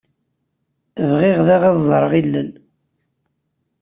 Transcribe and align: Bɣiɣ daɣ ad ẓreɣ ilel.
Bɣiɣ 1.11 1.39
daɣ 1.47 1.61
ad 1.69 1.77
ẓreɣ 1.89 2.13
ilel. 2.21 2.49